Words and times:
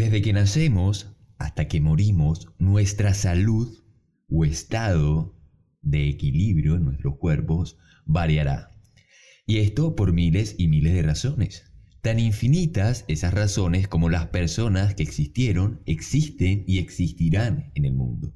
Desde 0.00 0.22
que 0.22 0.32
nacemos 0.32 1.14
hasta 1.36 1.68
que 1.68 1.82
morimos, 1.82 2.48
nuestra 2.58 3.12
salud 3.12 3.84
o 4.30 4.46
estado 4.46 5.38
de 5.82 6.08
equilibrio 6.08 6.76
en 6.76 6.86
nuestros 6.86 7.18
cuerpos 7.18 7.76
variará. 8.06 8.70
Y 9.44 9.58
esto 9.58 9.96
por 9.96 10.14
miles 10.14 10.54
y 10.56 10.68
miles 10.68 10.94
de 10.94 11.02
razones. 11.02 11.70
Tan 12.00 12.18
infinitas 12.18 13.04
esas 13.08 13.34
razones 13.34 13.88
como 13.88 14.08
las 14.08 14.28
personas 14.28 14.94
que 14.94 15.02
existieron, 15.02 15.82
existen 15.84 16.64
y 16.66 16.78
existirán 16.78 17.70
en 17.74 17.84
el 17.84 17.92
mundo. 17.92 18.32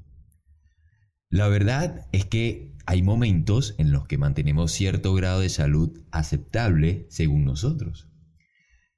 La 1.31 1.47
verdad 1.47 2.05
es 2.11 2.25
que 2.25 2.75
hay 2.85 3.01
momentos 3.01 3.73
en 3.79 3.91
los 3.91 4.05
que 4.05 4.19
mantenemos 4.19 4.71
cierto 4.71 5.15
grado 5.15 5.39
de 5.39 5.49
salud 5.49 5.99
aceptable 6.11 7.07
según 7.09 7.43
nosotros. 7.43 8.07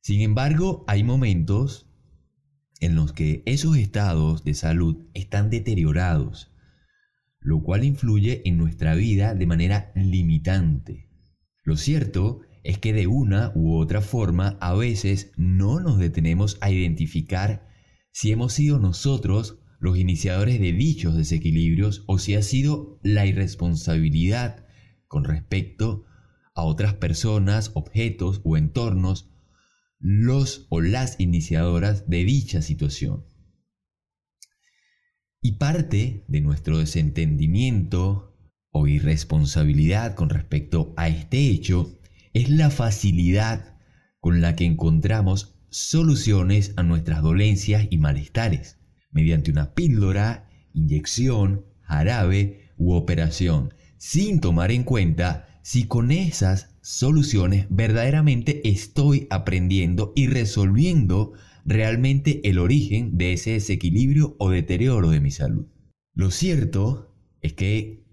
Sin 0.02 0.20
embargo, 0.20 0.84
hay 0.88 1.06
momentos 1.06 1.87
en 2.80 2.96
los 2.96 3.14
que 3.14 3.44
esos 3.46 3.78
estados 3.78 4.44
de 4.44 4.54
salud 4.54 5.08
están 5.14 5.50
deteriorados, 5.50 6.52
lo 7.40 7.62
cual 7.64 7.84
influye 7.84 8.42
en 8.46 8.58
nuestra 8.58 8.96
vida 8.96 9.34
de 9.34 9.46
manera 9.46 9.92
limitante. 9.96 11.10
Lo 11.64 11.78
cierto 11.78 12.42
es 12.64 12.78
que 12.78 12.94
de 12.94 13.08
una 13.08 13.52
u 13.56 13.78
otra 13.78 14.02
forma 14.02 14.58
a 14.62 14.74
veces 14.74 15.32
no 15.38 15.80
nos 15.80 15.98
detenemos 15.98 16.58
a 16.62 16.72
identificar 16.72 17.68
si 18.12 18.32
hemos 18.32 18.54
sido 18.54 18.80
nosotros 18.80 19.60
los 19.80 19.98
iniciadores 19.98 20.60
de 20.60 20.74
dichos 20.74 21.16
desequilibrios 21.16 22.04
o 22.08 22.18
si 22.18 22.36
ha 22.36 22.42
sido 22.42 23.00
la 23.04 23.26
irresponsabilidad 23.26 24.66
con 25.08 25.24
respecto 25.24 26.06
a 26.56 26.64
otras 26.64 26.96
personas, 26.96 27.72
objetos 27.76 28.42
o 28.44 28.58
entornos 28.58 29.30
los 30.00 30.68
o 30.70 30.82
las 30.82 31.20
iniciadoras 31.20 32.10
de 32.10 32.24
dicha 32.24 32.62
situación. 32.62 33.26
Y 35.42 35.54
parte 35.54 36.26
de 36.28 36.42
nuestro 36.42 36.80
desentendimiento 36.80 38.38
o 38.72 38.88
irresponsabilidad 38.88 40.16
con 40.16 40.30
respecto 40.30 40.94
a 40.98 41.08
este 41.08 41.50
hecho 41.50 42.00
es 42.34 42.50
la 42.50 42.70
facilidad 42.70 43.78
con 44.20 44.42
la 44.42 44.56
que 44.56 44.66
encontramos 44.66 45.56
soluciones 45.70 46.74
a 46.76 46.84
nuestras 46.84 47.22
dolencias 47.22 47.88
y 47.90 47.98
malestares, 47.98 48.78
mediante 49.12 49.52
una 49.52 49.74
píldora, 49.74 50.50
inyección, 50.74 51.66
jarabe 51.82 52.72
u 52.78 52.94
operación, 52.94 53.74
sin 53.98 54.40
tomar 54.40 54.72
en 54.72 54.84
cuenta 54.84 55.47
si 55.68 55.84
con 55.86 56.12
esas 56.12 56.70
soluciones 56.80 57.68
verdaderamente 57.70 58.70
estoy 58.70 59.28
aprendiendo 59.30 60.14
y 60.16 60.28
resolviendo 60.28 61.34
realmente 61.66 62.40
el 62.48 62.58
origen 62.58 63.18
de 63.18 63.34
ese 63.34 63.52
desequilibrio 63.52 64.38
o 64.40 64.50
deterioro 64.50 65.10
de 65.10 65.20
mi 65.20 65.30
salud. 65.30 65.68
Lo 66.14 66.32
cierto 66.32 67.14
es 67.42 67.52
que 67.52 68.06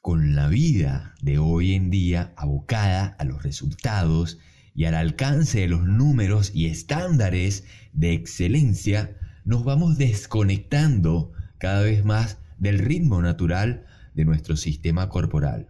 con 0.00 0.34
la 0.34 0.48
vida 0.48 1.14
de 1.20 1.36
hoy 1.36 1.74
en 1.74 1.90
día 1.90 2.32
abocada 2.34 3.14
a 3.18 3.24
los 3.24 3.42
resultados 3.42 4.38
y 4.74 4.86
al 4.86 4.94
alcance 4.94 5.60
de 5.60 5.68
los 5.68 5.84
números 5.84 6.50
y 6.54 6.64
estándares 6.64 7.66
de 7.92 8.14
excelencia, 8.14 9.18
nos 9.44 9.64
vamos 9.64 9.98
desconectando 9.98 11.32
cada 11.58 11.82
vez 11.82 12.06
más 12.06 12.38
del 12.56 12.78
ritmo 12.78 13.20
natural 13.20 13.84
de 14.14 14.24
nuestro 14.24 14.56
sistema 14.56 15.10
corporal. 15.10 15.68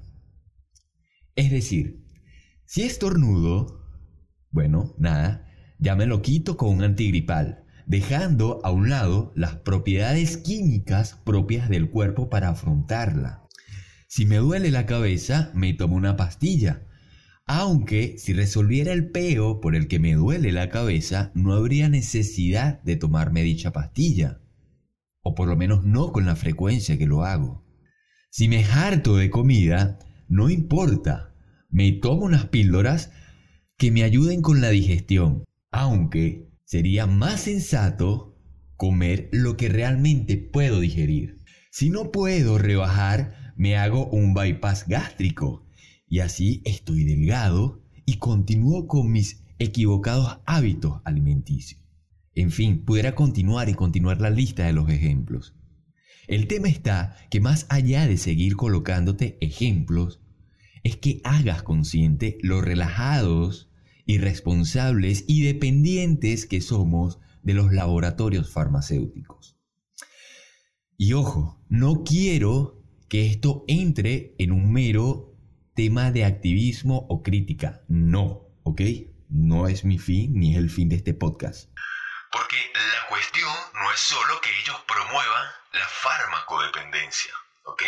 Es 1.35 1.51
decir, 1.51 2.05
si 2.65 2.83
estornudo, 2.83 3.87
bueno, 4.51 4.95
nada, 4.99 5.49
ya 5.79 5.97
me 5.97 6.07
lo 6.07 6.23
quito 6.23 6.57
con 6.57 6.71
un 6.71 6.83
antigripal, 6.83 7.65
dejando 7.87 8.61
a 8.65 8.71
un 8.71 8.91
lado 8.91 9.33
las 9.35 9.57
propiedades 9.57 10.37
químicas 10.37 11.21
propias 11.25 11.69
del 11.69 11.91
cuerpo 11.91 12.29
para 12.29 12.51
afrontarla. 12.51 13.49
Si 14.09 14.27
me 14.27 14.37
duele 14.37 14.71
la 14.71 14.85
cabeza, 14.85 15.51
me 15.55 15.73
tomo 15.73 15.97
una 15.97 16.17
pastilla. 16.17 16.87
Aunque 17.47 18.17
si 18.19 18.35
resolviera 18.35 18.93
el 18.93 19.11
peo 19.11 19.61
por 19.61 19.75
el 19.75 19.89
que 19.89 19.99
me 19.99 20.15
duele 20.15 20.53
la 20.53 20.69
cabeza, 20.69 21.33
no 21.35 21.55
habría 21.55 21.89
necesidad 21.89 22.83
de 22.83 22.97
tomarme 22.97 23.43
dicha 23.43 23.73
pastilla. 23.73 24.41
O 25.23 25.35
por 25.35 25.49
lo 25.49 25.57
menos 25.57 25.85
no 25.85 26.13
con 26.13 26.27
la 26.27 26.37
frecuencia 26.37 26.99
que 26.99 27.07
lo 27.07 27.25
hago. 27.25 27.65
Si 28.31 28.49
me 28.49 28.65
harto 28.65 29.17
de 29.17 29.31
comida, 29.31 29.99
no 30.29 30.51
importa. 30.51 31.32
Me 31.73 31.91
tomo 31.91 32.27
unas 32.27 32.47
píldoras 32.47 33.11
que 33.79 33.91
me 33.91 34.05
ayuden 34.05 34.43
con 34.43 34.61
la 34.61 34.69
digestión. 34.69 35.45
Aunque 35.71 36.51
sería 36.65 37.07
más 37.07 37.41
sensato 37.41 38.39
comer 38.77 39.31
lo 39.33 39.57
que 39.57 39.71
realmente 39.71 40.37
puedo 40.37 40.81
digerir. 40.81 41.39
Si 41.71 41.89
no 41.89 42.13
puedo 42.13 42.59
rebajar, 42.59 43.55
me 43.57 43.77
hago 43.79 44.07
un 44.09 44.35
bypass 44.35 44.87
gástrico 44.87 45.67
y 46.07 46.19
así 46.19 46.61
estoy 46.67 47.05
delgado 47.05 47.83
y 48.05 48.19
continúo 48.19 48.87
con 48.87 49.11
mis 49.11 49.43
equivocados 49.59 50.41
hábitos 50.45 51.01
alimenticios. 51.05 51.81
En 52.35 52.51
fin, 52.51 52.85
pudiera 52.85 53.15
continuar 53.15 53.71
y 53.71 53.75
continuar 53.75 54.21
la 54.21 54.29
lista 54.29 54.67
de 54.67 54.75
los 54.75 54.91
ejemplos. 54.91 55.55
El 56.27 56.49
tema 56.49 56.69
está 56.69 57.17
que 57.31 57.41
más 57.41 57.67
allá 57.71 58.07
de 58.07 58.19
seguir 58.19 58.57
colocándote 58.57 59.39
ejemplos, 59.41 60.22
es 60.83 60.97
que 60.97 61.21
hagas 61.25 61.63
consciente 61.63 62.39
lo 62.43 62.61
relajados, 62.61 63.71
irresponsables 64.05 65.25
y 65.29 65.43
dependientes 65.43 66.47
que 66.47 66.61
somos 66.61 67.19
de 67.43 67.55
los 67.55 67.73
laboratorios 67.73 68.53
farmacéuticos. 68.53 69.57
Y 70.97 71.15
ojo, 71.15 71.61
no 71.69 72.05
quiero 72.05 72.83
que 73.09 73.27
esto 73.27 73.65
entre 73.69 74.35
en 74.39 74.53
un 74.53 74.73
mero 74.73 75.35
tema 75.75 76.11
de 76.11 76.25
activismo 76.25 77.07
o 77.09 77.23
crítica. 77.23 77.83
No, 77.89 78.49
¿ok? 78.63 78.81
No 79.29 79.69
es 79.69 79.85
mi 79.85 79.99
fin 79.99 80.33
ni 80.35 80.53
es 80.53 80.59
el 80.59 80.71
fin 80.71 80.89
de 80.89 80.97
este 80.97 81.15
podcast. 81.15 81.71
Porque 82.31 82.57
la 82.75 83.09
cuestión 83.09 83.53
no 83.75 83.93
es 83.93 84.01
solo 84.01 84.41
que 84.41 84.51
ellos 84.63 84.77
promuevan 84.87 85.47
la 85.73 85.87
farmacodependencia, 85.89 87.33
¿ok? 87.67 87.83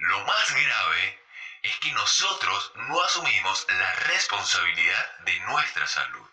Lo 0.00 0.18
más 0.26 0.50
grave 0.50 1.21
es 1.62 1.72
que 1.80 1.92
nosotros 1.92 2.72
no 2.88 3.00
asumimos 3.02 3.66
la 3.68 4.12
responsabilidad 4.12 5.04
de 5.24 5.52
nuestra 5.52 5.86
salud. 5.86 6.28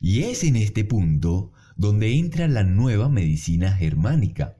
Y 0.00 0.24
es 0.24 0.44
en 0.44 0.56
este 0.56 0.84
punto 0.84 1.52
donde 1.76 2.18
entra 2.18 2.46
la 2.46 2.62
nueva 2.62 3.08
medicina 3.08 3.72
germánica. 3.72 4.58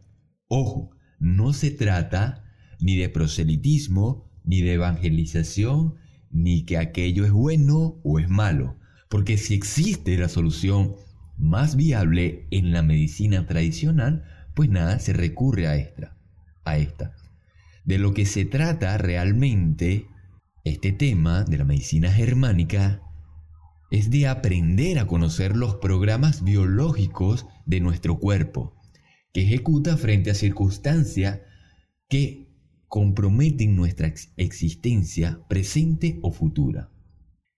Ojo, 0.48 0.96
no 1.18 1.52
se 1.52 1.70
trata 1.70 2.44
ni 2.80 2.96
de 2.96 3.10
proselitismo, 3.10 4.30
ni 4.44 4.62
de 4.62 4.74
evangelización, 4.74 5.96
ni 6.30 6.64
que 6.64 6.78
aquello 6.78 7.26
es 7.26 7.32
bueno 7.32 8.00
o 8.02 8.18
es 8.18 8.28
malo, 8.28 8.78
porque 9.10 9.36
si 9.36 9.54
existe 9.54 10.16
la 10.16 10.28
solución 10.28 10.96
más 11.36 11.76
viable 11.76 12.46
en 12.50 12.72
la 12.72 12.82
medicina 12.82 13.46
tradicional, 13.46 14.24
pues 14.54 14.70
nada, 14.70 14.98
se 14.98 15.12
recurre 15.12 15.66
a 15.66 15.76
esta, 15.76 16.16
a 16.64 16.78
esta. 16.78 17.14
De 17.84 17.98
lo 17.98 18.14
que 18.14 18.26
se 18.26 18.44
trata 18.44 18.96
realmente 18.98 20.06
este 20.64 20.92
tema 20.92 21.44
de 21.44 21.58
la 21.58 21.64
medicina 21.64 22.12
germánica 22.12 23.02
es 23.90 24.10
de 24.10 24.28
aprender 24.28 24.98
a 24.98 25.06
conocer 25.06 25.56
los 25.56 25.76
programas 25.76 26.44
biológicos 26.44 27.46
de 27.66 27.80
nuestro 27.80 28.18
cuerpo 28.18 28.74
que 29.32 29.42
ejecuta 29.42 29.96
frente 29.96 30.30
a 30.30 30.34
circunstancias 30.34 31.40
que 32.08 32.48
comprometen 32.86 33.74
nuestra 33.74 34.12
existencia 34.36 35.40
presente 35.48 36.18
o 36.22 36.30
futura. 36.30 36.90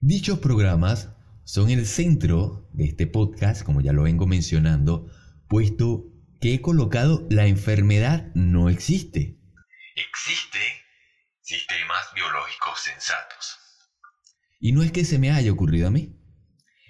Dichos 0.01 0.39
programas 0.39 1.11
son 1.45 1.71
el 1.71 1.87
centro 1.87 2.69
de 2.73 2.85
este 2.85 3.07
podcast, 3.07 3.63
como 3.63 3.81
ya 3.81 3.93
lo 3.93 4.05
vengo 4.05 4.27
mencionando, 4.27 5.09
puesto 5.49 6.13
que 6.41 6.55
he 6.55 6.61
colocado 6.61 7.27
la 7.31 7.47
enfermedad 7.47 8.33
no 8.35 8.69
existe. 8.69 9.39
Existe 9.97 10.59
sistemas 11.41 12.01
biológicos 12.17 12.81
sensatos. 12.81 13.61
Y 14.59 14.73
no 14.73 14.83
es 14.83 14.91
que 14.91 15.05
se 15.05 15.21
me 15.21 15.31
haya 15.31 15.53
ocurrido 15.53 15.87
a 15.87 15.93
mí. 15.93 16.19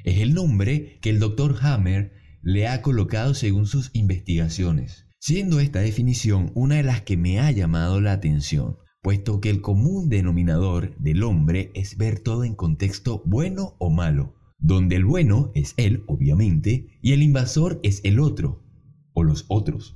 Es 0.05 0.21
el 0.21 0.33
nombre 0.33 1.01
que 1.03 1.11
el 1.11 1.19
doctor 1.19 1.59
Hammer 1.61 2.15
le 2.41 2.67
ha 2.67 2.81
colocado 2.81 3.35
según 3.35 3.67
sus 3.67 3.91
investigaciones, 3.93 5.07
siendo 5.19 5.61
esta 5.61 5.81
definición 5.81 6.51
una 6.55 6.77
de 6.77 6.83
las 6.83 7.03
que 7.03 7.19
me 7.19 7.41
ha 7.41 7.51
llamado 7.51 8.01
la 8.01 8.13
atención, 8.13 8.79
puesto 9.03 9.43
que 9.43 9.51
el 9.51 9.61
común 9.61 10.09
denominador 10.09 10.97
del 10.97 11.25
hombre 11.25 11.73
es 11.75 11.99
ver 11.99 12.21
todo 12.21 12.45
en 12.45 12.55
contexto 12.55 13.23
bueno 13.27 13.77
o 13.79 13.91
malo, 13.91 14.35
donde 14.57 14.97
el 14.97 15.05
bueno 15.05 15.53
es 15.55 15.75
él, 15.77 16.05
obviamente, 16.07 16.99
y 17.03 17.13
el 17.13 17.23
invasor 17.23 17.81
es 17.83 18.01
el 18.03 18.19
otro, 18.19 18.65
o 19.13 19.25
los 19.25 19.45
otros. 19.49 19.95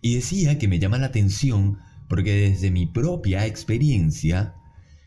Y 0.00 0.14
decía 0.14 0.58
que 0.58 0.68
me 0.68 0.78
llama 0.78 0.98
la 0.98 1.06
atención 1.06 1.78
porque 2.08 2.50
desde 2.50 2.72
mi 2.72 2.86
propia 2.86 3.46
experiencia, 3.46 4.56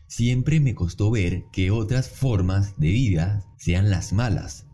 siempre 0.06 0.58
me 0.58 0.74
costó 0.74 1.10
ver 1.10 1.44
que 1.52 1.70
otras 1.70 2.08
formas 2.08 2.78
de 2.78 2.88
vida 2.88 3.44
sean 3.58 3.90
las 3.90 4.14
malas, 4.14 4.66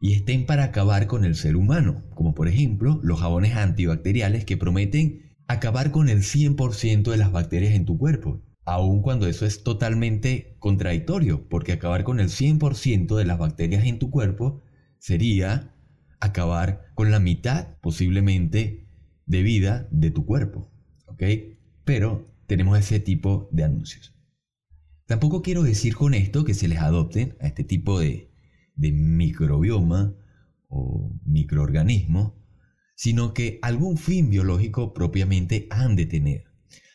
y 0.00 0.14
estén 0.14 0.44
para 0.44 0.64
acabar 0.64 1.06
con 1.06 1.24
el 1.24 1.36
ser 1.36 1.56
humano, 1.56 2.04
como 2.14 2.34
por 2.34 2.48
ejemplo 2.48 3.00
los 3.02 3.20
jabones 3.20 3.54
antibacteriales 3.54 4.44
que 4.44 4.56
prometen 4.56 5.36
acabar 5.46 5.90
con 5.92 6.08
el 6.08 6.22
100% 6.22 7.10
de 7.10 7.16
las 7.16 7.32
bacterias 7.32 7.74
en 7.74 7.84
tu 7.84 7.96
cuerpo, 7.96 8.42
aun 8.64 9.00
cuando 9.00 9.28
eso 9.28 9.46
es 9.46 9.62
totalmente 9.62 10.56
contradictorio, 10.58 11.48
porque 11.48 11.72
acabar 11.72 12.02
con 12.02 12.18
el 12.18 12.28
100% 12.28 13.16
de 13.16 13.24
las 13.24 13.38
bacterias 13.38 13.84
en 13.84 13.98
tu 13.98 14.10
cuerpo 14.10 14.62
sería 14.98 15.76
acabar 16.18 16.86
con 16.94 17.10
la 17.10 17.20
mitad 17.20 17.76
posiblemente 17.80 18.85
de 19.26 19.42
vida 19.42 19.88
de 19.90 20.10
tu 20.10 20.24
cuerpo, 20.24 20.70
¿ok? 21.06 21.22
Pero 21.84 22.32
tenemos 22.46 22.78
ese 22.78 23.00
tipo 23.00 23.48
de 23.52 23.64
anuncios. 23.64 24.14
Tampoco 25.06 25.42
quiero 25.42 25.62
decir 25.62 25.94
con 25.94 26.14
esto 26.14 26.44
que 26.44 26.54
se 26.54 26.68
les 26.68 26.78
adopten 26.78 27.36
a 27.40 27.46
este 27.46 27.64
tipo 27.64 28.00
de, 28.00 28.32
de 28.74 28.92
microbioma 28.92 30.14
o 30.68 31.12
microorganismo, 31.24 32.42
sino 32.96 33.34
que 33.34 33.58
algún 33.62 33.98
fin 33.98 34.30
biológico 34.30 34.94
propiamente 34.94 35.66
han 35.70 35.96
de 35.96 36.06
tener. 36.06 36.44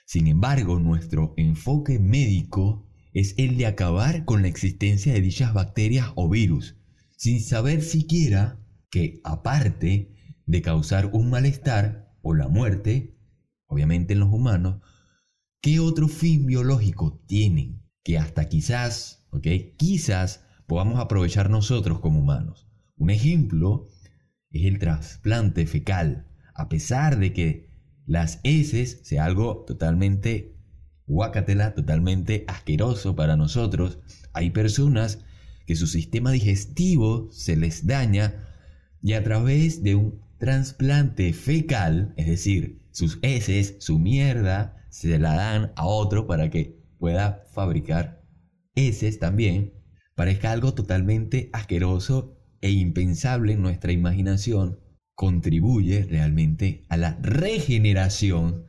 Sin 0.05 0.27
embargo, 0.27 0.79
nuestro 0.79 1.33
enfoque 1.37 1.99
médico 1.99 2.85
es 3.13 3.33
el 3.37 3.57
de 3.57 3.65
acabar 3.65 4.25
con 4.25 4.41
la 4.41 4.47
existencia 4.47 5.13
de 5.13 5.21
dichas 5.21 5.53
bacterias 5.53 6.11
o 6.15 6.29
virus, 6.29 6.75
sin 7.17 7.39
saber 7.41 7.81
siquiera 7.81 8.59
que 8.89 9.21
aparte 9.23 10.11
de 10.45 10.61
causar 10.61 11.11
un 11.13 11.29
malestar 11.29 12.10
o 12.21 12.33
la 12.33 12.47
muerte, 12.47 13.17
obviamente 13.67 14.13
en 14.13 14.19
los 14.19 14.29
humanos, 14.29 14.81
¿qué 15.61 15.79
otro 15.79 16.07
fin 16.07 16.45
biológico 16.45 17.21
tienen? 17.27 17.81
que 18.03 18.17
hasta 18.17 18.49
quizás, 18.49 19.25
¿ok? 19.31 19.47
Quizás 19.77 20.45
podamos 20.67 20.99
aprovechar 20.99 21.49
nosotros 21.49 21.99
como 21.99 22.19
humanos. 22.19 22.67
Un 22.95 23.09
ejemplo 23.09 23.87
es 24.49 24.65
el 24.65 24.79
trasplante 24.79 25.65
fecal. 25.65 26.27
A 26.53 26.69
pesar 26.69 27.19
de 27.19 27.33
que 27.33 27.69
las 28.05 28.39
heces 28.43 29.01
sea 29.03 29.25
algo 29.25 29.63
totalmente 29.65 30.57
guacatela, 31.05 31.73
totalmente 31.73 32.45
asqueroso 32.47 33.15
para 33.15 33.35
nosotros, 33.35 33.99
hay 34.33 34.51
personas 34.51 35.19
que 35.65 35.75
su 35.75 35.87
sistema 35.87 36.31
digestivo 36.31 37.29
se 37.31 37.55
les 37.55 37.85
daña 37.85 38.47
y 39.01 39.13
a 39.13 39.23
través 39.23 39.83
de 39.83 39.95
un 39.95 40.21
trasplante 40.41 41.33
fecal, 41.33 42.15
es 42.17 42.25
decir, 42.25 42.81
sus 42.89 43.19
heces, 43.21 43.75
su 43.77 43.99
mierda, 43.99 44.83
se 44.89 45.19
la 45.19 45.35
dan 45.35 45.71
a 45.75 45.85
otro 45.85 46.25
para 46.25 46.49
que 46.49 46.81
pueda 46.97 47.43
fabricar 47.53 48.25
heces 48.73 49.19
también, 49.19 49.75
parezca 50.15 50.51
algo 50.51 50.73
totalmente 50.73 51.51
asqueroso 51.53 52.39
e 52.59 52.71
impensable 52.71 53.53
en 53.53 53.61
nuestra 53.61 53.91
imaginación, 53.91 54.79
contribuye 55.13 56.05
realmente 56.05 56.85
a 56.89 56.97
la 56.97 57.19
regeneración 57.21 58.65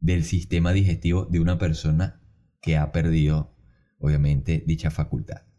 del 0.00 0.22
sistema 0.22 0.74
digestivo 0.74 1.24
de 1.24 1.40
una 1.40 1.56
persona 1.56 2.20
que 2.60 2.76
ha 2.76 2.92
perdido, 2.92 3.56
obviamente, 4.00 4.62
dicha 4.66 4.90
facultad. 4.90 5.49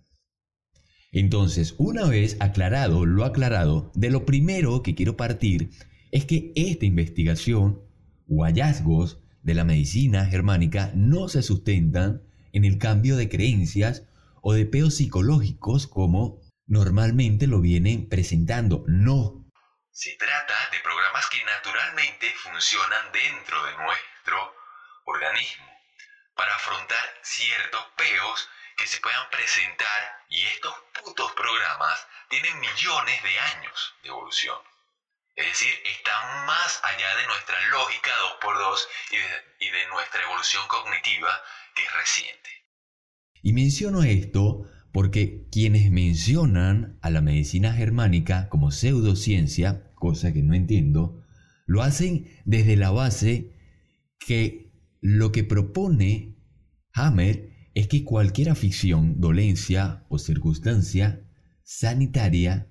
Entonces, 1.12 1.76
una 1.78 2.06
vez 2.06 2.38
aclarado 2.40 3.06
lo 3.06 3.26
aclarado, 3.26 3.92
de 3.96 4.10
lo 4.10 4.26
primero 4.26 4.82
que 4.82 4.96
quiero 4.96 5.18
partir 5.18 5.70
es 6.12 6.26
que 6.26 6.54
esta 6.56 6.86
investigación 6.86 7.82
o 8.30 8.46
hallazgos 8.46 9.20
de 9.44 9.54
la 9.54 9.66
medicina 9.66 10.26
germánica 10.26 10.92
no 10.96 11.28
se 11.28 11.42
sustentan 11.42 12.22
en 12.54 12.64
el 12.64 12.78
cambio 12.78 13.18
de 13.18 13.28
creencias 13.28 14.04
o 14.42 14.54
de 14.54 14.66
peos 14.66 14.96
psicológicos 14.96 15.86
como 15.86 16.40
normalmente 16.66 17.46
lo 17.46 17.60
vienen 17.60 18.08
presentando. 18.08 18.86
No. 18.88 19.46
Se 19.92 20.16
trata 20.18 20.54
de 20.72 20.80
programas 20.82 21.26
que 21.30 21.44
naturalmente 21.44 22.28
funcionan 22.42 23.12
dentro 23.12 23.58
de 23.66 23.72
nuestro 23.84 24.38
organismo 25.04 25.66
para 26.36 26.56
afrontar 26.56 27.04
ciertos 27.22 27.82
peos 27.98 28.48
que 28.78 28.88
se 28.88 29.00
puedan 29.00 29.30
presentar 29.30 30.26
y 30.30 30.44
estos 30.44 30.74
putos 31.04 31.32
programas 31.34 32.08
tienen 32.30 32.60
millones 32.60 33.24
de 33.24 33.40
años 33.40 33.94
de 34.04 34.10
evolución. 34.10 34.58
Es 35.36 35.46
decir, 35.46 35.74
está 35.86 36.46
más 36.46 36.82
allá 36.84 37.16
de 37.20 37.28
nuestra 37.28 37.56
lógica 37.70 38.12
2x2 38.42 38.78
y 39.60 39.66
de, 39.70 39.88
nuestra 39.88 40.24
evolución 40.24 40.64
cognitiva 40.68 41.30
que 41.76 41.84
es 41.84 41.94
reciente. 41.94 42.50
Y 43.42 43.54
menciono 43.54 44.04
esto 44.04 44.70
porque 44.92 45.48
quienes 45.52 45.90
mencionan 45.90 47.00
a 47.02 47.10
la 47.10 47.22
medicina 47.22 47.74
germánica 47.74 48.50
como 48.50 48.72
pseudociencia, 48.72 49.92
cosa 49.96 50.34
que 50.34 50.44
no 50.44 50.54
entiendo, 50.54 51.24
lo 51.66 51.82
hacen 51.82 52.42
desde 52.46 52.76
la 52.76 52.92
base 52.92 53.56
que 54.20 54.72
lo 55.00 55.32
que 55.32 55.44
propone 55.44 56.36
Hammer 56.94 57.51
es 57.74 57.88
que 57.88 58.04
cualquier 58.04 58.50
afición, 58.50 59.20
dolencia 59.20 60.06
o 60.10 60.18
circunstancia 60.18 61.26
sanitaria, 61.64 62.68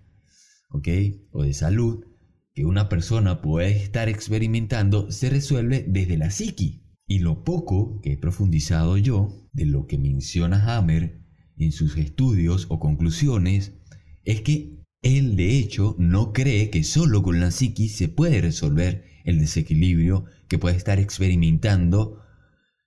¿ok? 0.70 0.88
O 1.30 1.42
de 1.42 1.54
salud, 1.54 2.04
que 2.54 2.64
una 2.66 2.88
persona 2.88 3.40
puede 3.40 3.76
estar 3.76 4.08
experimentando 4.08 5.10
se 5.10 5.30
resuelve 5.30 5.84
desde 5.88 6.18
la 6.18 6.30
psiqui. 6.30 6.82
Y 7.06 7.20
lo 7.20 7.44
poco 7.44 8.00
que 8.02 8.12
he 8.12 8.16
profundizado 8.16 8.96
yo 8.96 9.48
de 9.52 9.66
lo 9.66 9.86
que 9.86 9.98
menciona 9.98 10.76
Hammer 10.76 11.22
en 11.56 11.72
sus 11.72 11.96
estudios 11.96 12.66
o 12.68 12.78
conclusiones 12.78 13.72
es 14.24 14.42
que 14.42 14.80
él 15.02 15.34
de 15.34 15.58
hecho 15.58 15.96
no 15.98 16.32
cree 16.32 16.70
que 16.70 16.84
solo 16.84 17.22
con 17.22 17.40
la 17.40 17.50
psiqui 17.50 17.88
se 17.88 18.08
puede 18.08 18.40
resolver 18.40 19.04
el 19.24 19.38
desequilibrio 19.38 20.24
que 20.48 20.58
puede 20.58 20.76
estar 20.76 20.98
experimentando 20.98 22.22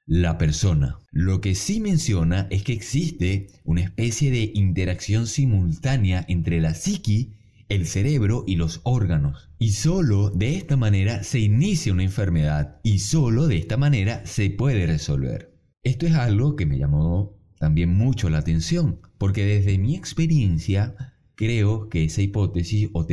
la 0.05 0.37
persona. 0.37 0.99
Lo 1.11 1.41
que 1.41 1.55
sí 1.55 1.79
menciona 1.79 2.47
es 2.49 2.63
que 2.63 2.73
existe 2.73 3.47
una 3.63 3.81
especie 3.81 4.31
de 4.31 4.51
interacción 4.53 5.27
simultánea 5.27 6.25
entre 6.27 6.59
la 6.59 6.73
psiqui 6.73 7.33
el 7.69 7.87
cerebro 7.87 8.43
y 8.45 8.55
los 8.55 8.81
órganos. 8.83 9.49
Y 9.57 9.71
solo 9.71 10.29
de 10.29 10.55
esta 10.55 10.77
manera 10.77 11.23
se 11.23 11.39
inicia 11.39 11.93
una 11.93 12.03
enfermedad 12.03 12.79
y 12.83 12.99
solo 12.99 13.47
de 13.47 13.57
esta 13.57 13.77
manera 13.77 14.25
se 14.25 14.49
puede 14.49 14.85
resolver. 14.85 15.53
Esto 15.83 16.05
es 16.05 16.13
algo 16.13 16.55
que 16.55 16.65
me 16.65 16.77
llamó 16.77 17.37
también 17.59 17.93
mucho 17.93 18.29
la 18.29 18.39
atención, 18.39 18.99
porque 19.17 19.45
desde 19.45 19.77
mi 19.77 19.95
experiencia 19.95 20.95
creo 21.35 21.89
que 21.89 22.03
esa 22.03 22.21
hipótesis 22.21 22.89
o, 22.93 23.05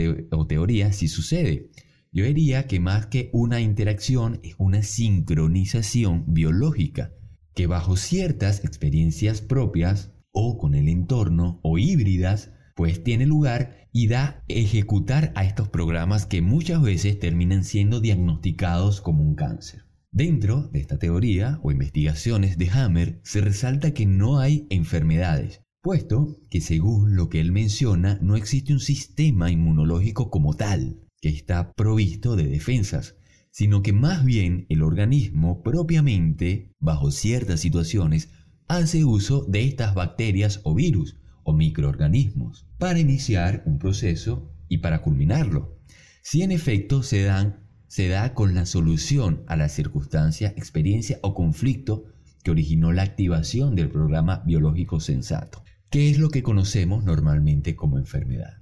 teoría 0.46 0.92
sí 0.92 1.08
sucede. 1.08 1.70
Yo 2.12 2.24
diría 2.24 2.66
que 2.66 2.80
más 2.80 3.06
que 3.06 3.30
una 3.32 3.60
interacción 3.60 4.40
es 4.42 4.56
una 4.58 4.82
sincronización 4.82 6.24
biológica, 6.26 7.12
que 7.54 7.68
bajo 7.68 7.96
ciertas 7.96 8.64
experiencias 8.64 9.40
propias 9.40 10.12
o 10.32 10.58
con 10.58 10.74
el 10.74 10.88
entorno 10.88 11.60
o 11.62 11.78
híbridas, 11.78 12.52
pues 12.74 13.04
tiene 13.04 13.26
lugar 13.26 13.88
y 13.92 14.08
da 14.08 14.42
ejecutar 14.48 15.32
a 15.36 15.44
estos 15.44 15.68
programas 15.68 16.26
que 16.26 16.42
muchas 16.42 16.82
veces 16.82 17.18
terminan 17.20 17.62
siendo 17.62 18.00
diagnosticados 18.00 19.00
como 19.00 19.22
un 19.22 19.36
cáncer. 19.36 19.84
Dentro 20.10 20.66
de 20.68 20.80
esta 20.80 20.98
teoría 20.98 21.60
o 21.62 21.70
investigaciones 21.70 22.58
de 22.58 22.70
Hammer 22.70 23.20
se 23.22 23.40
resalta 23.40 23.94
que 23.94 24.06
no 24.06 24.40
hay 24.40 24.66
enfermedades, 24.70 25.62
puesto 25.80 26.40
que 26.50 26.60
según 26.60 27.14
lo 27.14 27.28
que 27.28 27.40
él 27.40 27.52
menciona 27.52 28.18
no 28.20 28.34
existe 28.34 28.72
un 28.72 28.80
sistema 28.80 29.52
inmunológico 29.52 30.28
como 30.28 30.54
tal, 30.54 31.06
que 31.20 31.28
está 31.28 31.72
provisto 31.72 32.36
de 32.36 32.46
defensas, 32.46 33.16
sino 33.50 33.82
que 33.82 33.92
más 33.92 34.24
bien 34.24 34.66
el 34.68 34.82
organismo 34.82 35.62
propiamente, 35.62 36.72
bajo 36.78 37.10
ciertas 37.10 37.60
situaciones, 37.60 38.30
hace 38.68 39.04
uso 39.04 39.44
de 39.48 39.64
estas 39.64 39.94
bacterias 39.94 40.60
o 40.64 40.74
virus, 40.74 41.16
o 41.42 41.52
microorganismos 41.52 42.66
para 42.78 42.98
iniciar 42.98 43.62
un 43.66 43.78
proceso 43.78 44.50
y 44.68 44.78
para 44.78 45.02
culminarlo. 45.02 45.78
Si 46.22 46.42
en 46.42 46.52
efecto 46.52 47.02
se, 47.02 47.22
dan, 47.22 47.66
se 47.88 48.08
da 48.08 48.34
con 48.34 48.54
la 48.54 48.66
solución 48.66 49.42
a 49.46 49.56
la 49.56 49.68
circunstancia, 49.68 50.54
experiencia 50.56 51.18
o 51.22 51.34
conflicto 51.34 52.04
que 52.42 52.50
originó 52.50 52.92
la 52.92 53.02
activación 53.02 53.74
del 53.74 53.90
programa 53.90 54.42
biológico 54.46 55.00
sensato, 55.00 55.62
que 55.90 56.10
es 56.10 56.18
lo 56.18 56.30
que 56.30 56.42
conocemos 56.42 57.04
normalmente 57.04 57.74
como 57.74 57.98
enfermedad. 57.98 58.59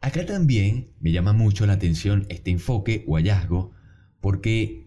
Acá 0.00 0.24
también 0.26 0.92
me 1.00 1.12
llama 1.12 1.32
mucho 1.32 1.66
la 1.66 1.74
atención 1.74 2.26
este 2.28 2.50
enfoque 2.50 3.04
o 3.06 3.16
hallazgo 3.16 3.72
porque 4.20 4.86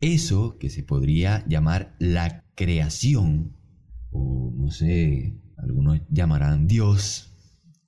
eso 0.00 0.58
que 0.58 0.70
se 0.70 0.82
podría 0.82 1.44
llamar 1.46 1.94
la 1.98 2.44
creación, 2.54 3.56
o 4.10 4.52
no 4.56 4.70
sé, 4.70 5.38
algunos 5.56 6.00
llamarán 6.10 6.66
Dios, 6.66 7.30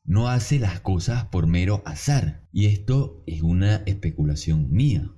no 0.05 0.29
hace 0.29 0.59
las 0.59 0.81
cosas 0.81 1.25
por 1.27 1.47
mero 1.47 1.83
azar. 1.85 2.47
Y 2.53 2.67
esto 2.67 3.23
es 3.27 3.43
una 3.43 3.77
especulación 3.87 4.71
mía. 4.71 5.11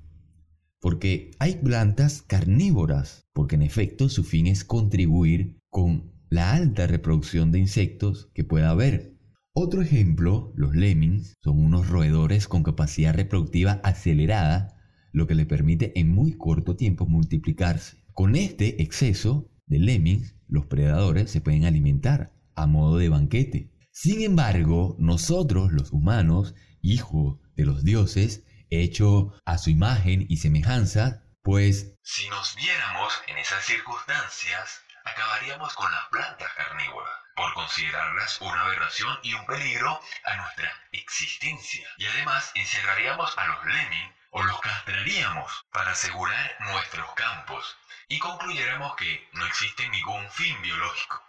Porque 0.80 1.30
hay 1.38 1.56
plantas 1.56 2.22
carnívoras, 2.22 3.26
porque 3.32 3.56
en 3.56 3.62
efecto 3.62 4.08
su 4.08 4.22
fin 4.22 4.46
es 4.46 4.64
contribuir 4.64 5.58
con 5.70 6.12
la 6.28 6.52
alta 6.52 6.86
reproducción 6.86 7.52
de 7.52 7.58
insectos 7.58 8.30
que 8.34 8.44
pueda 8.44 8.70
haber. 8.70 9.13
Otro 9.56 9.82
ejemplo, 9.82 10.52
los 10.56 10.74
lemmings 10.74 11.36
son 11.40 11.64
unos 11.64 11.88
roedores 11.88 12.48
con 12.48 12.64
capacidad 12.64 13.14
reproductiva 13.14 13.80
acelerada, 13.84 14.76
lo 15.12 15.28
que 15.28 15.36
le 15.36 15.46
permite 15.46 15.92
en 15.94 16.10
muy 16.12 16.36
corto 16.36 16.74
tiempo 16.74 17.06
multiplicarse. 17.06 18.04
Con 18.14 18.34
este 18.34 18.82
exceso 18.82 19.48
de 19.66 19.78
lemmings, 19.78 20.34
los 20.48 20.66
predadores 20.66 21.30
se 21.30 21.40
pueden 21.40 21.66
alimentar 21.66 22.32
a 22.56 22.66
modo 22.66 22.98
de 22.98 23.08
banquete. 23.08 23.70
Sin 23.92 24.22
embargo, 24.22 24.96
nosotros, 24.98 25.70
los 25.70 25.92
humanos, 25.92 26.56
hijos 26.82 27.38
de 27.54 27.64
los 27.64 27.84
dioses, 27.84 28.42
hecho 28.70 29.34
a 29.44 29.58
su 29.58 29.70
imagen 29.70 30.26
y 30.28 30.38
semejanza, 30.38 31.22
pues 31.42 31.94
si 32.02 32.28
nos 32.28 32.56
viéramos 32.56 33.12
en 33.28 33.38
esas 33.38 33.64
circunstancias, 33.64 34.80
acabaríamos 35.04 35.72
con 35.74 35.92
las 35.92 36.08
plantas 36.10 36.48
carnívoras, 36.56 37.23
por 37.34 37.52
considerarlas 37.54 38.40
una 38.40 38.62
aberración 38.62 39.18
y 39.22 39.34
un 39.34 39.46
peligro 39.46 40.00
a 40.24 40.36
nuestra 40.36 40.72
existencia. 40.92 41.88
Y 41.98 42.06
además 42.06 42.50
encerraríamos 42.54 43.36
a 43.36 43.46
los 43.46 43.64
lemming 43.66 44.14
o 44.30 44.42
los 44.42 44.60
castraríamos 44.60 45.64
para 45.70 45.92
asegurar 45.92 46.56
nuestros 46.60 47.12
campos 47.14 47.76
y 48.08 48.18
concluyéramos 48.18 48.96
que 48.96 49.28
no 49.32 49.46
existe 49.46 49.88
ningún 49.88 50.28
fin 50.30 50.60
biológico, 50.62 51.22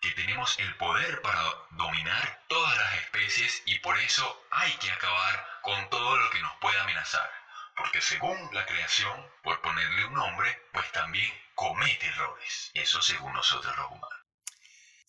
que 0.00 0.12
tenemos 0.12 0.58
el 0.58 0.74
poder 0.76 1.20
para 1.22 1.42
dominar 1.70 2.42
todas 2.48 2.76
las 2.76 2.94
especies 2.94 3.62
y 3.66 3.78
por 3.80 3.98
eso 3.98 4.46
hay 4.50 4.72
que 4.74 4.90
acabar 4.90 5.60
con 5.62 5.90
todo 5.90 6.16
lo 6.16 6.30
que 6.30 6.40
nos 6.40 6.54
pueda 6.56 6.82
amenazar. 6.82 7.30
Porque 7.76 8.00
según 8.00 8.36
la 8.52 8.66
creación, 8.66 9.26
por 9.42 9.60
ponerle 9.60 10.04
un 10.04 10.14
nombre, 10.14 10.68
pues 10.72 10.90
también 10.92 11.32
comete 11.54 12.06
errores. 12.06 12.70
Eso 12.74 13.00
según 13.00 13.32
nosotros 13.32 13.76
los 13.76 13.90
humanos. 13.90 14.21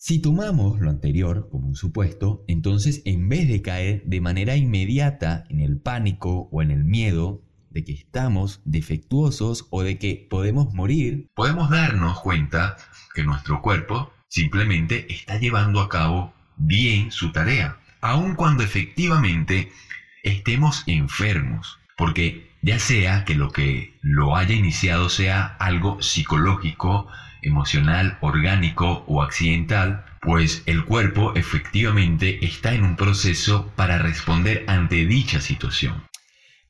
Si 0.06 0.18
tomamos 0.18 0.80
lo 0.80 0.90
anterior 0.90 1.48
como 1.50 1.66
un 1.66 1.76
supuesto, 1.76 2.44
entonces 2.46 3.00
en 3.06 3.26
vez 3.30 3.48
de 3.48 3.62
caer 3.62 4.02
de 4.04 4.20
manera 4.20 4.54
inmediata 4.54 5.46
en 5.48 5.60
el 5.60 5.80
pánico 5.80 6.50
o 6.52 6.60
en 6.60 6.70
el 6.70 6.84
miedo 6.84 7.40
de 7.70 7.84
que 7.84 7.94
estamos 7.94 8.60
defectuosos 8.66 9.66
o 9.70 9.82
de 9.82 9.98
que 9.98 10.26
podemos 10.28 10.74
morir, 10.74 11.30
podemos 11.34 11.70
darnos 11.70 12.20
cuenta 12.20 12.76
que 13.14 13.24
nuestro 13.24 13.62
cuerpo 13.62 14.12
simplemente 14.28 15.10
está 15.10 15.38
llevando 15.38 15.80
a 15.80 15.88
cabo 15.88 16.34
bien 16.58 17.10
su 17.10 17.32
tarea, 17.32 17.78
aun 18.02 18.34
cuando 18.34 18.62
efectivamente 18.62 19.72
estemos 20.22 20.84
enfermos, 20.86 21.78
porque 21.96 22.50
ya 22.60 22.78
sea 22.78 23.24
que 23.24 23.36
lo 23.36 23.52
que 23.52 23.94
lo 24.02 24.36
haya 24.36 24.54
iniciado 24.54 25.08
sea 25.08 25.46
algo 25.46 26.02
psicológico, 26.02 27.08
emocional, 27.44 28.18
orgánico 28.20 29.04
o 29.06 29.22
accidental, 29.22 30.04
pues 30.20 30.62
el 30.66 30.84
cuerpo 30.84 31.34
efectivamente 31.34 32.44
está 32.44 32.74
en 32.74 32.84
un 32.84 32.96
proceso 32.96 33.70
para 33.76 33.98
responder 33.98 34.64
ante 34.66 35.06
dicha 35.06 35.40
situación. 35.40 36.04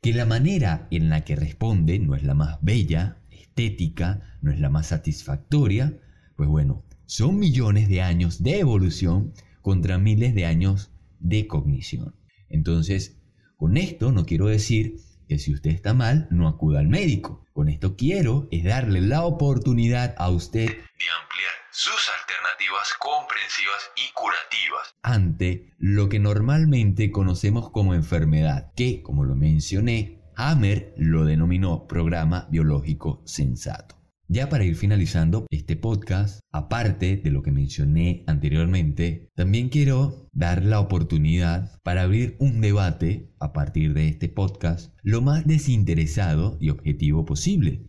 Que 0.02 0.12
la 0.12 0.26
manera 0.26 0.86
en 0.90 1.08
la 1.08 1.22
que 1.22 1.36
responde 1.36 1.98
no 1.98 2.14
es 2.14 2.22
la 2.24 2.34
más 2.34 2.58
bella, 2.60 3.18
estética, 3.30 4.36
no 4.42 4.52
es 4.52 4.60
la 4.60 4.68
más 4.68 4.88
satisfactoria, 4.88 5.96
pues 6.36 6.48
bueno, 6.48 6.84
son 7.06 7.38
millones 7.38 7.88
de 7.88 8.02
años 8.02 8.42
de 8.42 8.58
evolución 8.58 9.32
contra 9.62 9.98
miles 9.98 10.34
de 10.34 10.46
años 10.46 10.90
de 11.20 11.46
cognición. 11.46 12.16
Entonces, 12.48 13.18
con 13.56 13.76
esto 13.76 14.12
no 14.12 14.26
quiero 14.26 14.46
decir 14.46 14.96
que 15.28 15.38
si 15.38 15.52
usted 15.52 15.70
está 15.70 15.94
mal, 15.94 16.28
no 16.30 16.48
acuda 16.48 16.80
al 16.80 16.88
médico. 16.88 17.44
Con 17.52 17.68
esto 17.68 17.96
quiero 17.96 18.48
es 18.50 18.64
darle 18.64 19.00
la 19.00 19.24
oportunidad 19.24 20.14
a 20.18 20.30
usted 20.30 20.66
de 20.66 20.74
ampliar 20.74 21.54
sus 21.70 22.08
alternativas 22.20 22.94
comprensivas 22.98 23.90
y 23.96 24.12
curativas 24.12 24.94
ante 25.02 25.72
lo 25.78 26.08
que 26.08 26.18
normalmente 26.18 27.10
conocemos 27.10 27.70
como 27.70 27.94
enfermedad, 27.94 28.72
que, 28.74 29.02
como 29.02 29.24
lo 29.24 29.34
mencioné, 29.34 30.20
Hammer 30.36 30.94
lo 30.96 31.24
denominó 31.24 31.86
programa 31.86 32.48
biológico 32.50 33.22
sensato. 33.24 34.03
Ya 34.28 34.48
para 34.48 34.64
ir 34.64 34.74
finalizando 34.74 35.46
este 35.50 35.76
podcast, 35.76 36.40
aparte 36.50 37.18
de 37.18 37.30
lo 37.30 37.42
que 37.42 37.52
mencioné 37.52 38.24
anteriormente, 38.26 39.28
también 39.34 39.68
quiero 39.68 40.30
dar 40.32 40.64
la 40.64 40.80
oportunidad 40.80 41.78
para 41.82 42.02
abrir 42.02 42.34
un 42.38 42.62
debate 42.62 43.30
a 43.38 43.52
partir 43.52 43.92
de 43.92 44.08
este 44.08 44.30
podcast 44.30 44.94
lo 45.02 45.20
más 45.20 45.46
desinteresado 45.46 46.56
y 46.58 46.70
objetivo 46.70 47.26
posible. 47.26 47.86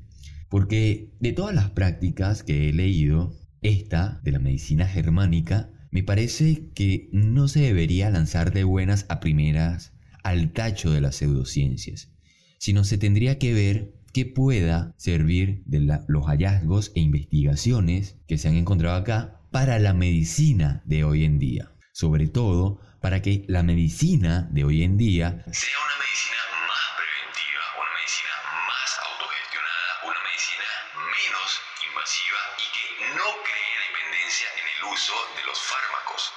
Porque 0.49 1.13
de 1.21 1.31
todas 1.31 1.55
las 1.55 1.69
prácticas 1.69 2.43
que 2.43 2.67
he 2.67 2.73
leído, 2.73 3.33
esta 3.61 4.19
de 4.25 4.33
la 4.33 4.39
medicina 4.39 4.87
germánica 4.87 5.71
me 5.89 6.03
parece 6.03 6.69
que 6.75 7.07
no 7.13 7.47
se 7.47 7.61
debería 7.61 8.09
lanzar 8.09 8.51
de 8.51 8.65
buenas 8.65 9.05
a 9.07 9.21
primeras 9.21 9.93
al 10.21 10.51
tacho 10.51 10.91
de 10.91 10.99
las 10.99 11.15
pseudociencias, 11.15 12.11
sino 12.59 12.83
se 12.83 12.97
tendría 12.97 13.39
que 13.39 13.53
ver 13.53 13.93
que 14.15 14.25
pueda 14.25 14.95
servir 14.95 15.62
de 15.65 15.81
los 16.07 16.25
hallazgos 16.27 16.93
e 16.95 17.01
investigaciones 17.01 18.15
que 18.29 18.38
se 18.38 18.48
han 18.48 18.55
encontrado 18.55 18.95
acá 18.95 19.41
para 19.51 19.77
la 19.77 19.93
medicina 19.93 20.81
de 20.86 21.03
hoy 21.03 21.25
en 21.25 21.38
día. 21.38 21.74
Sobre 21.91 22.29
todo 22.29 22.79
para 23.01 23.22
que 23.22 23.43
la 23.50 23.62
medicina 23.62 24.48
de 24.53 24.63
hoy 24.63 24.84
en 24.84 24.95
día 24.95 25.43
sea 25.51 25.75
una 25.84 25.98
medicina 26.00 26.43
más 26.63 26.86
preventiva, 26.95 27.63
una 27.75 27.91
medicina 27.91 28.36
más 28.72 28.91
autogestionada, 29.03 29.91
una 30.07 30.22
medicina 30.24 30.67
menos 31.12 31.50
invasiva 31.84 32.41
y 32.55 32.67
que 32.72 32.86
no 33.19 33.27
cree 33.43 33.75
dependencia 33.84 34.48
en 34.55 34.65
el 34.72 34.93
uso 34.95 35.15
de 35.36 35.43
los 35.43 35.60
fármacos. 35.60 36.31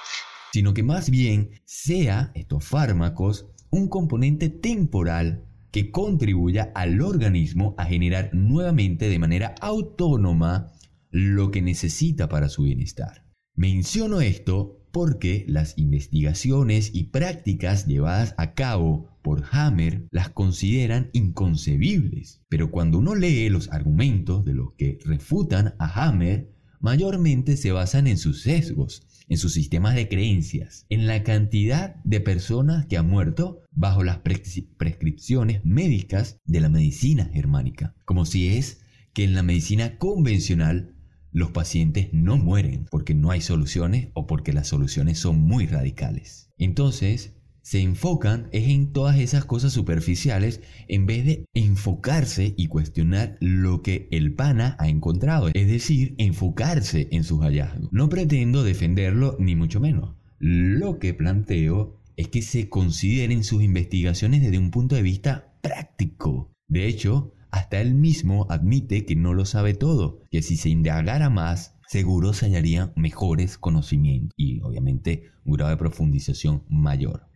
Sino 0.51 0.73
que 0.73 0.83
más 0.83 1.09
bien 1.09 1.61
sea 1.63 2.33
estos 2.35 2.61
fármacos 2.67 3.45
un 3.69 3.87
componente 3.87 4.49
temporal 4.49 5.45
que 5.71 5.91
contribuya 5.91 6.71
al 6.75 7.01
organismo 7.01 7.75
a 7.77 7.85
generar 7.85 8.31
nuevamente 8.33 9.09
de 9.09 9.19
manera 9.19 9.55
autónoma 9.61 10.71
lo 11.11 11.51
que 11.51 11.61
necesita 11.61 12.29
para 12.29 12.49
su 12.49 12.63
bienestar. 12.63 13.25
Menciono 13.55 14.21
esto 14.21 14.79
porque 14.91 15.45
las 15.47 15.77
investigaciones 15.77 16.91
y 16.93 17.05
prácticas 17.05 17.85
llevadas 17.85 18.33
a 18.37 18.53
cabo 18.53 19.09
por 19.21 19.43
Hammer 19.51 20.07
las 20.11 20.29
consideran 20.29 21.09
inconcebibles. 21.13 22.41
Pero 22.49 22.71
cuando 22.71 22.97
uno 22.97 23.15
lee 23.15 23.49
los 23.49 23.71
argumentos 23.71 24.45
de 24.45 24.53
los 24.53 24.73
que 24.73 24.97
refutan 25.05 25.75
a 25.77 26.07
Hammer, 26.07 26.51
mayormente 26.79 27.57
se 27.57 27.71
basan 27.71 28.07
en 28.07 28.17
sus 28.17 28.41
sesgos, 28.41 29.03
en 29.29 29.37
sus 29.37 29.53
sistemas 29.53 29.95
de 29.95 30.09
creencias, 30.09 30.85
en 30.89 31.07
la 31.07 31.23
cantidad 31.23 31.95
de 32.03 32.19
personas 32.19 32.87
que 32.87 32.97
han 32.97 33.09
muerto 33.09 33.61
bajo 33.71 34.03
las 34.03 34.19
prescripciones 34.19 35.63
médicas 35.63 36.39
de 36.45 36.59
la 36.59 36.69
medicina 36.69 37.29
germánica, 37.31 37.95
como 38.05 38.25
si 38.25 38.49
es 38.49 38.81
que 39.13 39.23
en 39.23 39.35
la 39.35 39.43
medicina 39.43 39.97
convencional 39.97 40.95
los 41.31 41.51
pacientes 41.51 42.09
no 42.11 42.37
mueren 42.37 42.87
porque 42.89 43.13
no 43.13 43.31
hay 43.31 43.41
soluciones 43.41 44.09
o 44.13 44.25
porque 44.25 44.51
las 44.51 44.67
soluciones 44.67 45.19
son 45.19 45.39
muy 45.39 45.67
radicales. 45.67 46.49
Entonces, 46.57 47.35
se 47.61 47.81
enfocan 47.81 48.47
es 48.51 48.69
en 48.69 48.91
todas 48.91 49.17
esas 49.17 49.45
cosas 49.45 49.73
superficiales 49.73 50.61
en 50.87 51.05
vez 51.05 51.25
de 51.25 51.45
enfocarse 51.53 52.53
y 52.57 52.67
cuestionar 52.67 53.37
lo 53.39 53.81
que 53.81 54.07
el 54.11 54.33
pana 54.33 54.75
ha 54.79 54.87
encontrado, 54.89 55.49
es 55.53 55.67
decir, 55.67 56.15
enfocarse 56.17 57.09
en 57.11 57.23
sus 57.23 57.41
hallazgos. 57.41 57.89
No 57.91 58.09
pretendo 58.09 58.63
defenderlo 58.63 59.35
ni 59.39 59.55
mucho 59.55 59.79
menos. 59.79 60.15
Lo 60.39 60.99
que 60.99 61.13
planteo 61.13 62.01
es 62.15 62.29
que 62.29 62.41
se 62.41 62.69
consideren 62.69 63.43
sus 63.43 63.61
investigaciones 63.61 64.41
desde 64.41 64.57
un 64.57 64.71
punto 64.71 64.95
de 64.95 65.01
vista 65.01 65.53
práctico. 65.61 66.51
De 66.67 66.87
hecho, 66.87 67.33
hasta 67.51 67.81
él 67.81 67.93
mismo 67.93 68.45
admite 68.49 69.05
que 69.05 69.15
no 69.15 69.33
lo 69.33 69.45
sabe 69.45 69.73
todo, 69.73 70.21
que 70.29 70.41
si 70.41 70.55
se 70.55 70.69
indagara 70.69 71.29
más, 71.29 71.75
seguro 71.87 72.33
se 72.33 72.45
hallarían 72.45 72.93
mejores 72.95 73.57
conocimientos 73.57 74.33
y 74.37 74.61
obviamente 74.61 75.31
un 75.45 75.53
grado 75.53 75.71
de 75.71 75.77
profundización 75.77 76.63
mayor 76.69 77.28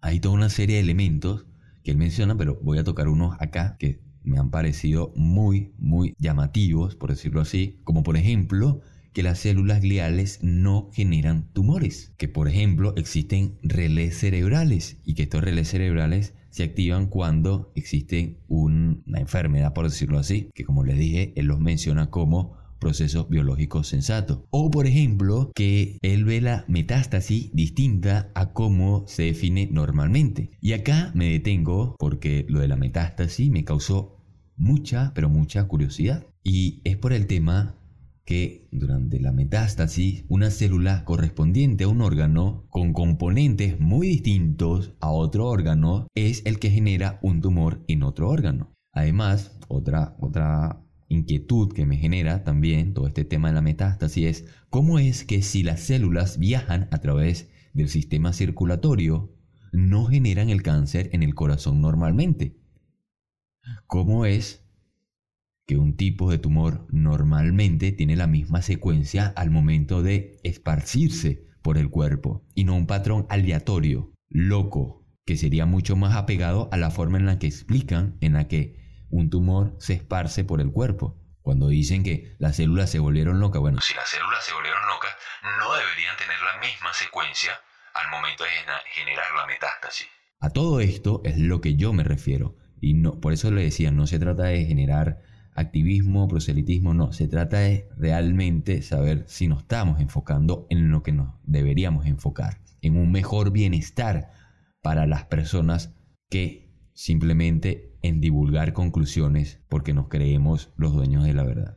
hay 0.00 0.20
toda 0.20 0.34
una 0.34 0.50
serie 0.50 0.76
de 0.76 0.82
elementos 0.82 1.46
que 1.82 1.90
él 1.90 1.96
menciona, 1.96 2.36
pero 2.36 2.58
voy 2.62 2.78
a 2.78 2.84
tocar 2.84 3.08
unos 3.08 3.36
acá 3.40 3.76
que 3.78 4.00
me 4.22 4.38
han 4.38 4.50
parecido 4.50 5.12
muy, 5.16 5.72
muy 5.78 6.14
llamativos, 6.18 6.94
por 6.96 7.10
decirlo 7.10 7.40
así, 7.40 7.80
como 7.84 8.02
por 8.02 8.16
ejemplo 8.16 8.80
que 9.12 9.22
las 9.22 9.40
células 9.40 9.80
gliales 9.80 10.38
no 10.42 10.90
generan 10.92 11.48
tumores, 11.52 12.12
que 12.16 12.28
por 12.28 12.48
ejemplo 12.48 12.94
existen 12.96 13.58
relés 13.62 14.18
cerebrales 14.18 14.98
y 15.04 15.14
que 15.14 15.24
estos 15.24 15.42
relés 15.42 15.68
cerebrales 15.68 16.34
se 16.50 16.64
activan 16.64 17.06
cuando 17.06 17.72
existe 17.74 18.38
una 18.48 19.20
enfermedad, 19.20 19.72
por 19.72 19.88
decirlo 19.88 20.18
así, 20.18 20.50
que 20.54 20.64
como 20.64 20.84
les 20.84 20.98
dije, 20.98 21.32
él 21.36 21.46
los 21.46 21.60
menciona 21.60 22.10
como 22.10 22.59
procesos 22.80 23.28
biológicos 23.28 23.86
sensatos. 23.86 24.40
O 24.50 24.70
por 24.70 24.86
ejemplo, 24.86 25.52
que 25.54 25.98
él 26.02 26.24
ve 26.24 26.40
la 26.40 26.64
metástasis 26.66 27.50
distinta 27.52 28.32
a 28.34 28.52
cómo 28.52 29.04
se 29.06 29.24
define 29.24 29.68
normalmente. 29.70 30.50
Y 30.60 30.72
acá 30.72 31.12
me 31.14 31.30
detengo 31.30 31.94
porque 31.98 32.46
lo 32.48 32.60
de 32.60 32.68
la 32.68 32.76
metástasis 32.76 33.50
me 33.50 33.64
causó 33.64 34.16
mucha, 34.56 35.12
pero 35.14 35.28
mucha 35.28 35.68
curiosidad. 35.68 36.26
Y 36.42 36.80
es 36.84 36.96
por 36.96 37.12
el 37.12 37.26
tema 37.26 37.76
que 38.24 38.68
durante 38.70 39.18
la 39.18 39.32
metástasis 39.32 40.24
una 40.28 40.50
célula 40.50 41.04
correspondiente 41.04 41.84
a 41.84 41.88
un 41.88 42.00
órgano 42.00 42.64
con 42.70 42.92
componentes 42.92 43.80
muy 43.80 44.06
distintos 44.06 44.92
a 45.00 45.10
otro 45.10 45.48
órgano 45.48 46.06
es 46.14 46.42
el 46.44 46.58
que 46.60 46.70
genera 46.70 47.18
un 47.22 47.40
tumor 47.40 47.82
en 47.88 48.04
otro 48.04 48.28
órgano. 48.28 48.72
Además, 48.92 49.58
otra, 49.68 50.16
otra 50.20 50.80
inquietud 51.10 51.72
que 51.72 51.84
me 51.84 51.98
genera 51.98 52.44
también 52.44 52.94
todo 52.94 53.06
este 53.06 53.24
tema 53.24 53.48
de 53.48 53.54
la 53.54 53.60
metástasis 53.60 54.24
es 54.26 54.44
cómo 54.70 54.98
es 54.98 55.24
que 55.24 55.42
si 55.42 55.62
las 55.62 55.80
células 55.80 56.38
viajan 56.38 56.88
a 56.92 56.98
través 56.98 57.50
del 57.74 57.88
sistema 57.88 58.32
circulatorio 58.32 59.34
no 59.72 60.06
generan 60.06 60.48
el 60.48 60.62
cáncer 60.62 61.10
en 61.12 61.22
el 61.22 61.34
corazón 61.34 61.80
normalmente. 61.80 62.56
¿Cómo 63.86 64.24
es 64.24 64.64
que 65.66 65.76
un 65.76 65.96
tipo 65.96 66.30
de 66.30 66.38
tumor 66.38 66.86
normalmente 66.90 67.92
tiene 67.92 68.16
la 68.16 68.26
misma 68.26 68.62
secuencia 68.62 69.26
al 69.36 69.50
momento 69.50 70.02
de 70.02 70.40
esparcirse 70.42 71.46
por 71.62 71.76
el 71.76 71.90
cuerpo 71.90 72.44
y 72.54 72.64
no 72.64 72.74
un 72.74 72.86
patrón 72.86 73.26
aleatorio, 73.28 74.12
loco, 74.28 75.06
que 75.24 75.36
sería 75.36 75.66
mucho 75.66 75.96
más 75.96 76.16
apegado 76.16 76.68
a 76.72 76.76
la 76.76 76.90
forma 76.90 77.18
en 77.18 77.26
la 77.26 77.38
que 77.38 77.46
explican 77.46 78.16
en 78.20 78.32
la 78.32 78.48
que 78.48 78.79
un 79.10 79.30
tumor 79.30 79.76
se 79.78 79.94
esparce 79.94 80.44
por 80.44 80.60
el 80.60 80.70
cuerpo. 80.70 81.16
Cuando 81.42 81.68
dicen 81.68 82.02
que 82.02 82.36
las 82.38 82.56
células 82.56 82.90
se 82.90 82.98
volvieron 82.98 83.40
locas, 83.40 83.60
bueno, 83.60 83.80
si 83.80 83.94
las 83.94 84.08
células 84.08 84.44
se 84.44 84.52
volvieron 84.52 84.86
locas, 84.86 85.10
no 85.58 85.74
deberían 85.74 86.16
tener 86.16 86.36
la 86.40 86.60
misma 86.60 86.92
secuencia 86.92 87.52
al 87.94 88.10
momento 88.10 88.44
de 88.44 88.50
generar 88.94 89.26
la 89.36 89.46
metástasis. 89.46 90.06
A 90.38 90.50
todo 90.50 90.80
esto 90.80 91.22
es 91.24 91.38
lo 91.38 91.60
que 91.60 91.76
yo 91.76 91.92
me 91.92 92.04
refiero. 92.04 92.56
Y 92.80 92.94
no, 92.94 93.20
por 93.20 93.32
eso 93.32 93.50
le 93.50 93.62
decía, 93.62 93.90
no 93.90 94.06
se 94.06 94.18
trata 94.18 94.44
de 94.44 94.64
generar 94.64 95.20
activismo, 95.54 96.28
proselitismo, 96.28 96.94
no, 96.94 97.12
se 97.12 97.28
trata 97.28 97.58
de 97.58 97.88
realmente 97.96 98.82
saber 98.82 99.24
si 99.28 99.48
nos 99.48 99.62
estamos 99.62 100.00
enfocando 100.00 100.66
en 100.70 100.90
lo 100.90 101.02
que 101.02 101.12
nos 101.12 101.34
deberíamos 101.42 102.06
enfocar, 102.06 102.60
en 102.80 102.96
un 102.96 103.12
mejor 103.12 103.50
bienestar 103.50 104.30
para 104.82 105.06
las 105.06 105.24
personas 105.24 105.94
que 106.30 106.69
simplemente 106.94 107.92
en 108.02 108.20
divulgar 108.20 108.72
conclusiones 108.72 109.60
porque 109.68 109.94
nos 109.94 110.08
creemos 110.08 110.72
los 110.76 110.92
dueños 110.92 111.24
de 111.24 111.34
la 111.34 111.44
verdad. 111.44 111.76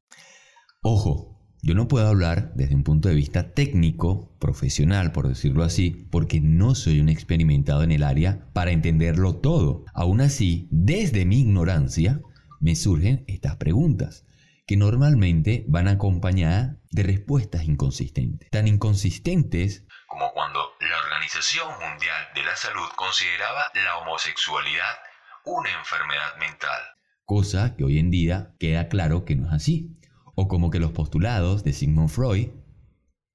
Ojo, 0.82 1.34
yo 1.66 1.76
no 1.76 1.88
puedo 1.88 2.06
hablar 2.08 2.52
desde 2.56 2.76
un 2.76 2.84
punto 2.84 3.08
de 3.08 3.16
vista 3.16 3.54
técnico, 3.54 4.36
profesional, 4.38 5.14
por 5.14 5.30
decirlo 5.30 5.64
así, 5.64 6.08
porque 6.12 6.42
no 6.42 6.76
soy 6.76 7.00
un 7.00 7.08
experimentado 7.08 7.84
en 7.84 7.94
el 7.94 8.04
área 8.04 8.50
para 8.52 8.72
entenderlo 8.72 9.38
todo. 9.38 9.86
Aún 9.94 10.20
así, 10.20 10.68
desde 10.72 11.26
mi 11.26 11.40
ignorancia, 11.40 12.22
me 12.60 12.76
surgen 12.76 13.24
estas 13.28 13.56
preguntas, 13.56 14.26
que 14.68 14.76
normalmente 14.76 15.66
van 15.70 15.88
acompañadas 15.88 16.78
de 16.92 17.04
respuestas 17.04 17.66
inconsistentes. 17.66 18.50
Tan 18.50 18.68
inconsistentes 18.68 19.86
como 20.14 20.32
cuando 20.32 20.76
la 20.80 21.00
Organización 21.00 21.68
Mundial 21.80 22.30
de 22.36 22.44
la 22.44 22.56
Salud 22.56 22.88
consideraba 22.96 23.72
la 23.74 23.98
homosexualidad 23.98 24.96
una 25.44 25.72
enfermedad 25.72 26.38
mental. 26.38 26.80
Cosa 27.26 27.76
que 27.76 27.84
hoy 27.84 27.98
en 27.98 28.12
día 28.12 28.54
queda 28.60 28.90
claro 28.90 29.26
que 29.26 29.34
no 29.34 29.48
es 29.48 29.54
así 29.54 29.98
o 30.36 30.48
como 30.48 30.70
que 30.70 30.78
los 30.78 30.92
postulados 30.92 31.64
de 31.64 31.74
Sigmund 31.74 32.12
Freud, 32.12 32.50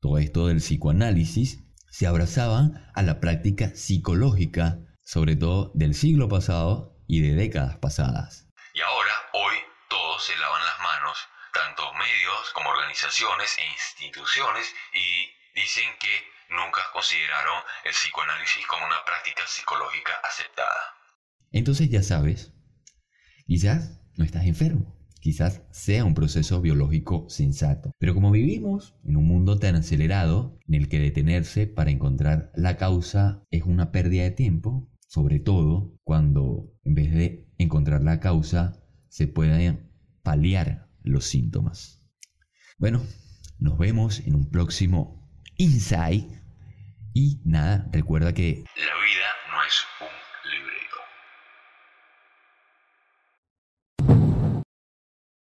todo 0.01 0.19
esto 0.19 0.47
del 0.47 0.59
psicoanálisis, 0.59 1.65
se 1.91 2.07
abrazaban 2.07 2.89
a 2.95 3.03
la 3.03 3.19
práctica 3.19 3.75
psicológica, 3.75 4.79
sobre 5.03 5.35
todo 5.35 5.73
del 5.75 5.97
siglo 5.97 6.29
pasado 6.29 6.95
y 7.09 7.23
de 7.23 7.35
décadas 7.35 7.77
pasadas. 7.79 8.47
Y 8.73 8.81
ahora, 8.83 9.13
hoy, 9.33 9.57
todos 9.91 10.25
se 10.25 10.37
lavan 10.37 10.65
las 10.65 10.79
manos, 10.79 11.19
tanto 11.53 11.93
medios 11.95 12.53
como 12.55 12.71
organizaciones 12.71 13.59
e 13.59 13.67
instituciones, 13.67 14.73
y 14.95 15.61
dicen 15.61 15.91
que 15.99 16.38
nunca 16.51 16.81
consideraron 16.93 17.63
el 17.85 17.93
psicoanálisis 17.93 18.67
como 18.67 18.87
una 18.87 19.05
práctica 19.05 19.43
psicológica 19.47 20.13
aceptada. 20.25 20.95
Entonces 21.53 21.91
ya 21.91 22.03
sabes, 22.03 22.53
quizás 23.47 24.01
no 24.17 24.25
estás 24.25 24.45
enfermo 24.45 24.99
quizás 25.21 25.63
sea 25.71 26.05
un 26.05 26.15
proceso 26.15 26.61
biológico 26.61 27.27
sensato. 27.29 27.93
Pero 27.99 28.15
como 28.15 28.31
vivimos 28.31 28.95
en 29.05 29.17
un 29.17 29.27
mundo 29.27 29.59
tan 29.59 29.75
acelerado, 29.75 30.59
en 30.67 30.75
el 30.75 30.89
que 30.89 31.01
detenerse 31.01 31.67
para 31.67 31.91
encontrar 31.91 32.53
la 32.55 32.77
causa 32.77 33.43
es 33.51 33.65
una 33.65 33.91
pérdida 33.93 34.25
de 34.25 34.31
tiempo, 34.31 34.89
sobre 35.07 35.41
todo 35.41 35.95
cuando 36.05 36.73
en 36.85 36.95
vez 36.95 37.13
de 37.13 37.49
encontrar 37.59 38.03
la 38.03 38.21
causa 38.21 38.83
se 39.09 39.27
pueden 39.27 39.91
paliar 40.23 40.89
los 41.03 41.25
síntomas. 41.25 42.03
Bueno, 42.79 43.03
nos 43.59 43.79
vemos 43.79 44.21
en 44.21 44.35
un 44.35 44.51
próximo 44.51 45.29
Insight. 45.57 46.38
Y 47.19 47.41
nada, 47.45 47.89
recuerda 47.93 48.33
que... 48.33 48.63